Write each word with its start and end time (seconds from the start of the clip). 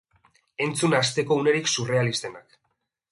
Entzun 0.65 0.95
asteko 0.99 1.37
unerik 1.41 1.69
surrealistenak. 1.73 2.57